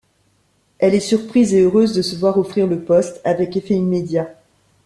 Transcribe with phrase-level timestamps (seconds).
[0.79, 4.33] Elle est surprise et heureuse de se voir offrir le poste, avec effet immédiat.